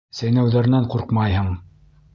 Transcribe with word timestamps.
Сәйнәүҙәренән 0.19 0.89
ҡурҡмайһың! 0.95 1.55